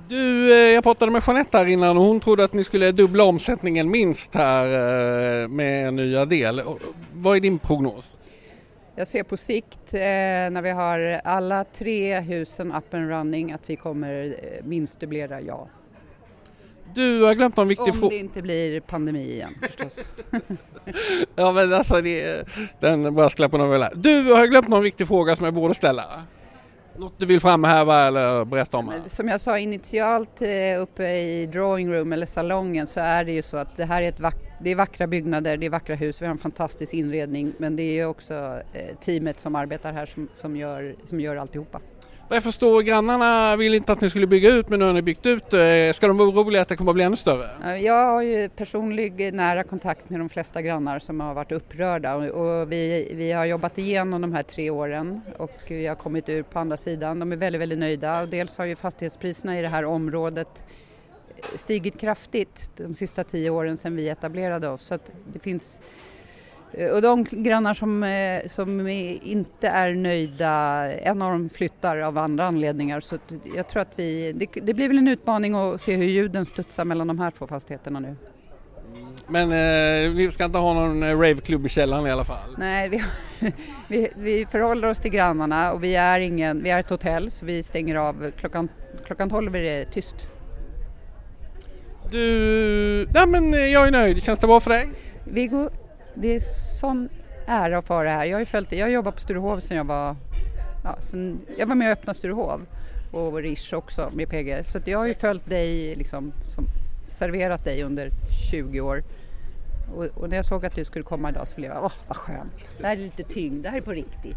Du, 0.08 0.52
eh, 0.52 0.74
jag 0.74 0.84
pratade 0.84 1.12
med 1.12 1.22
Jeanette 1.26 1.58
här 1.58 1.66
innan 1.66 1.96
och 1.96 2.02
hon 2.02 2.20
trodde 2.20 2.44
att 2.44 2.52
ni 2.52 2.64
skulle 2.64 2.92
dubbla 2.92 3.24
omsättningen 3.24 3.90
minst 3.90 4.34
här 4.34 4.66
eh, 4.66 5.48
med 5.48 5.88
en 5.88 5.96
nya 5.96 6.24
del. 6.24 6.62
Vad 7.12 7.36
är 7.36 7.40
din 7.40 7.58
prognos? 7.58 8.16
Jag 8.96 9.08
ser 9.08 9.22
på 9.22 9.36
sikt 9.36 9.94
eh, 9.94 10.00
när 10.00 10.62
vi 10.62 10.70
har 10.70 11.20
alla 11.24 11.64
tre 11.64 12.20
husen 12.20 12.72
up 12.72 12.94
and 12.94 13.08
running 13.08 13.52
att 13.52 13.70
vi 13.70 13.76
kommer 13.76 14.36
minst 14.64 15.00
dubblera, 15.00 15.40
ja. 15.40 15.68
Du 16.94 17.22
har 17.22 17.34
glömt 17.34 17.56
någon 17.56 17.68
viktig 17.68 17.94
fråga. 17.94 18.06
Om 18.06 18.10
det 18.10 18.16
inte 18.16 18.42
blir 18.42 18.80
pandemi 18.80 19.32
igen 19.32 19.54
förstås. 19.62 20.04
ja 21.36 21.52
men 21.52 21.72
alltså 21.72 22.00
det, 22.00 22.48
den 22.80 23.14
brasklappen 23.14 23.60
har 23.60 23.68
väl 23.68 23.84
Du 23.94 24.32
har 24.32 24.46
glömt 24.46 24.68
någon 24.68 24.82
viktig 24.82 25.08
fråga 25.08 25.36
som 25.36 25.44
jag 25.44 25.54
borde 25.54 25.74
ställa. 25.74 26.22
Något 26.96 27.14
du 27.18 27.26
vill 27.26 27.40
framhäva 27.40 28.06
eller 28.06 28.44
berätta 28.44 28.76
om? 28.76 28.92
Som 29.06 29.28
jag 29.28 29.40
sa 29.40 29.58
initialt 29.58 30.42
eh, 30.42 30.82
uppe 30.82 31.04
i 31.04 31.46
drawing 31.46 31.92
room 31.92 32.12
eller 32.12 32.26
salongen 32.26 32.86
så 32.86 33.00
är 33.00 33.24
det 33.24 33.32
ju 33.32 33.42
så 33.42 33.56
att 33.56 33.76
det 33.76 33.84
här 33.84 34.02
är, 34.02 34.08
ett 34.08 34.20
vack 34.20 34.36
det 34.60 34.70
är 34.70 34.76
vackra 34.76 35.06
byggnader, 35.06 35.56
det 35.56 35.66
är 35.66 35.70
vackra 35.70 35.94
hus, 35.94 36.22
vi 36.22 36.26
har 36.26 36.32
en 36.32 36.38
fantastisk 36.38 36.94
inredning 36.94 37.52
men 37.58 37.76
det 37.76 37.82
är 37.82 37.92
ju 37.92 38.04
också 38.04 38.62
eh, 38.72 38.96
teamet 39.00 39.40
som 39.40 39.54
arbetar 39.54 39.92
här 39.92 40.06
som, 40.06 40.28
som, 40.34 40.56
gör, 40.56 40.94
som 41.04 41.20
gör 41.20 41.36
alltihopa. 41.36 41.80
Jag 42.34 42.42
förstår, 42.42 42.82
grannarna 42.82 43.56
vill 43.56 43.74
inte 43.74 43.92
att 43.92 44.00
ni 44.00 44.10
skulle 44.10 44.26
bygga 44.26 44.50
ut 44.50 44.68
men 44.68 44.78
nu 44.78 44.84
har 44.84 44.92
ni 44.92 45.02
byggt 45.02 45.26
ut. 45.26 45.52
Eh, 45.52 45.92
ska 45.94 46.06
de 46.06 46.18
vara 46.18 46.28
oroliga 46.28 46.62
att 46.62 46.68
det 46.68 46.76
kommer 46.76 46.90
att 46.90 46.94
bli 46.94 47.04
ännu 47.04 47.16
större? 47.16 47.50
Eh, 47.64 47.84
jag 47.84 48.06
har 48.06 48.22
ju 48.22 48.48
personlig 48.48 49.26
eh, 49.26 49.32
nära 49.32 49.64
kontakt 49.64 50.10
med 50.10 50.20
de 50.20 50.28
flesta 50.28 50.62
grannar 50.62 50.98
som 50.98 51.20
har 51.20 51.34
varit 51.34 51.52
upprörda 51.52 52.14
och 52.14 52.72
vi, 52.72 53.12
vi 53.14 53.32
har 53.32 53.44
jobbat 53.44 53.78
igenom 53.78 54.20
de 54.20 54.32
här 54.32 54.42
tre 54.42 54.70
åren 54.70 55.20
och 55.38 55.52
vi 55.68 55.86
har 55.86 55.94
kommit 55.94 56.28
ut 56.28 56.50
på 56.50 56.58
andra 56.58 56.76
sidan. 56.76 57.18
De 57.18 57.32
är 57.32 57.36
väldigt, 57.36 57.60
väldigt 57.60 57.78
nöjda 57.78 58.22
och 58.22 58.28
dels 58.28 58.58
har 58.58 58.64
ju 58.64 58.76
fastighetspriserna 58.76 59.58
i 59.58 59.62
det 59.62 59.68
här 59.68 59.84
området 59.84 60.64
stigit 61.54 62.00
kraftigt 62.00 62.70
de 62.76 62.94
sista 62.94 63.24
tio 63.24 63.50
åren 63.50 63.76
sedan 63.76 63.96
vi 63.96 64.08
etablerade 64.08 64.68
oss. 64.68 64.82
Så 64.82 64.98
det 65.32 65.38
finns 65.38 65.80
och 66.92 67.02
de 67.02 67.24
grannar 67.30 67.74
som, 67.74 68.02
eh, 68.02 68.48
som 68.48 68.88
inte 68.88 69.68
är 69.68 69.94
nöjda, 69.94 70.52
en 70.92 71.22
av 71.22 71.32
dem 71.32 71.50
flyttar 71.54 71.96
av 71.96 72.18
andra 72.18 72.46
anledningar 72.46 73.00
så 73.00 73.18
jag 73.56 73.68
tror 73.68 73.82
att 73.82 73.92
vi, 73.96 74.32
det, 74.32 74.60
det 74.62 74.74
blir 74.74 74.88
väl 74.88 74.98
en 74.98 75.08
utmaning 75.08 75.54
att 75.54 75.80
se 75.80 75.96
hur 75.96 76.04
ljuden 76.04 76.46
studsar 76.46 76.84
mellan 76.84 77.06
de 77.06 77.18
här 77.18 77.30
två 77.30 77.46
fastigheterna 77.46 78.00
nu. 78.00 78.16
Men 79.26 79.52
eh, 79.52 80.10
vi 80.10 80.30
ska 80.30 80.44
inte 80.44 80.58
ha 80.58 80.74
någon 80.74 81.02
eh, 81.02 81.18
raveklubb 81.18 81.66
i 81.66 81.68
källaren 81.68 82.06
i 82.06 82.10
alla 82.10 82.24
fall? 82.24 82.56
Nej, 82.58 82.88
vi, 82.88 83.02
vi, 83.88 84.10
vi 84.16 84.46
förhåller 84.50 84.88
oss 84.88 84.98
till 84.98 85.10
grannarna 85.10 85.72
och 85.72 85.84
vi 85.84 85.94
är, 85.94 86.20
ingen, 86.20 86.62
vi 86.62 86.70
är 86.70 86.78
ett 86.78 86.90
hotell 86.90 87.30
så 87.30 87.46
vi 87.46 87.62
stänger 87.62 87.94
av 87.94 88.30
klockan, 88.30 88.68
klockan 89.06 89.30
12 89.30 89.56
är 89.56 89.60
det 89.60 89.84
tyst. 89.84 90.26
Du, 92.10 93.08
nej 93.14 93.26
men 93.26 93.52
jag 93.72 93.86
är 93.86 93.90
nöjd, 93.90 94.22
känns 94.22 94.38
det 94.38 94.46
bra 94.46 94.60
för 94.60 94.70
dig? 94.70 94.88
Viggo, 95.24 95.70
det 96.14 96.36
är 96.36 96.40
sån 96.80 97.08
ära 97.46 97.78
att 97.78 97.86
få 97.86 98.02
det 98.02 98.10
här. 98.10 98.24
Jag 98.24 98.38
har 98.38 98.44
följt 98.44 98.70
det. 98.70 98.76
Jag 98.76 98.86
har 98.86 98.90
jobbat 98.90 99.14
på 99.14 99.20
Sturehov 99.20 99.60
sedan 99.60 99.76
jag 99.76 99.84
var, 99.84 100.16
ja, 100.84 100.96
sen, 101.00 101.40
jag 101.58 101.66
var 101.66 101.74
med 101.74 101.86
och 101.86 101.92
öppnade 101.92 102.18
Sturehov 102.18 102.66
och 103.10 103.42
Rish 103.42 103.74
också 103.74 104.10
med 104.14 104.28
PG. 104.28 104.64
Så 104.64 104.78
jag 104.84 104.98
har 104.98 105.06
ju 105.06 105.14
följt 105.14 105.46
dig, 105.46 105.96
liksom, 105.96 106.32
som, 106.46 106.66
serverat 107.04 107.64
dig 107.64 107.82
under 107.82 108.10
20 108.50 108.80
år. 108.80 109.04
Och, 109.96 110.04
och, 110.04 110.28
när 110.28 110.36
jag 110.36 110.44
såg 110.44 110.66
att 110.66 110.74
du 110.74 110.84
skulle 110.84 111.04
komma 111.04 111.30
idag 111.30 111.48
så 111.48 111.56
blev 111.56 111.70
jag, 111.70 111.84
åh 111.84 111.92
vad 112.08 112.16
skönt. 112.16 112.68
Det 112.78 112.86
här 112.86 112.96
är 112.96 113.00
lite 113.00 113.22
tyngd, 113.22 113.62
det 113.62 113.68
här 113.68 113.76
är 113.76 113.80
på 113.82 113.92
riktigt. 113.92 114.36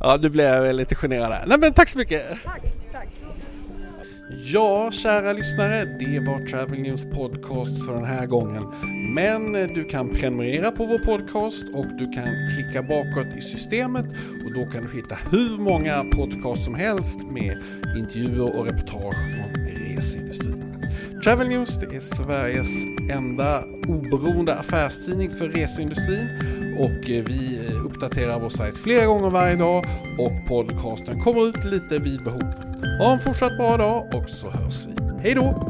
Ja, 0.00 0.16
du 0.16 0.30
blev 0.30 0.74
lite 0.74 0.94
generad 0.94 1.30
där. 1.30 1.44
Nej 1.46 1.58
men 1.58 1.72
tack 1.72 1.88
så 1.88 1.98
mycket. 1.98 2.26
Tack, 2.44 2.62
tack. 2.92 3.08
Ja, 4.32 4.90
kära 4.92 5.32
lyssnare, 5.32 5.84
det 5.84 6.20
var 6.20 6.46
Travel 6.46 6.80
News 6.80 7.04
Podcast 7.14 7.86
för 7.86 7.94
den 7.94 8.04
här 8.04 8.26
gången. 8.26 8.62
Men 9.14 9.56
eh, 9.56 9.68
du 9.74 9.84
kan 9.84 10.08
prenumerera 10.08 10.70
på 10.70 10.86
vår 10.86 10.98
podcast 10.98 11.64
och 11.74 11.86
du 11.86 12.10
kan 12.12 12.28
klicka 12.54 12.82
bakåt 12.82 13.36
i 13.38 13.40
systemet 13.40 14.06
och 14.44 14.54
då 14.54 14.66
kan 14.70 14.82
du 14.82 14.96
hitta 14.96 15.18
hur 15.30 15.58
många 15.58 16.04
podcast 16.04 16.64
som 16.64 16.74
helst 16.74 17.22
med 17.30 17.62
intervjuer 17.96 18.58
och 18.58 18.66
reportage 18.66 19.16
från 19.36 19.64
reseindustrin. 19.96 20.64
Travel 21.24 21.48
News 21.48 21.80
det 21.80 21.96
är 21.96 22.00
Sveriges 22.00 22.68
enda 23.10 23.64
oberoende 23.88 24.54
affärstidning 24.54 25.30
för 25.30 25.48
reseindustrin 25.48 26.28
och 26.78 27.10
eh, 27.10 27.24
vi 27.24 27.58
eh, 27.68 27.69
uppdaterar 27.90 28.40
vår 28.40 28.48
sajt 28.48 28.78
flera 28.78 29.06
gånger 29.06 29.30
varje 29.30 29.56
dag 29.56 29.84
och 30.18 30.48
podcasten 30.48 31.20
kommer 31.20 31.48
ut 31.48 31.64
lite 31.64 31.98
vid 31.98 32.24
behov. 32.24 32.54
Ha 33.00 33.12
en 33.12 33.20
fortsatt 33.20 33.56
bra 33.56 33.76
dag 33.76 34.14
och 34.14 34.30
så 34.30 34.50
hörs 34.50 34.86
vi. 34.86 35.22
Hej 35.22 35.34
då! 35.34 35.69